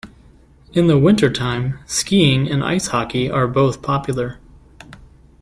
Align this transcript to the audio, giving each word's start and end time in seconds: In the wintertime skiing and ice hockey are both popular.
In 0.73 0.87
the 0.87 0.97
wintertime 0.97 1.77
skiing 1.85 2.49
and 2.49 2.63
ice 2.63 2.87
hockey 2.87 3.29
are 3.29 3.47
both 3.47 3.83
popular. 3.83 4.39